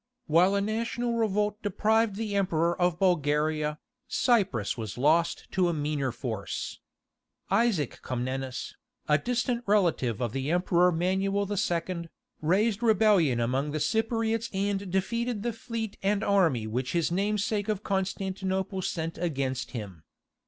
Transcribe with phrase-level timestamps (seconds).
[0.25, 3.77] While a national revolt deprived the Emperor of Bulgaria,
[4.07, 6.79] Cyprus was lost to a meaner force.
[7.51, 8.73] Isaac Comnenus,
[9.07, 12.09] a distant relative of the Emperor Manuel II.,
[12.41, 17.83] raised rebellion among the Cypriots and defeated the fleet and army which his namesake of
[17.83, 20.03] Constantinople sent against him.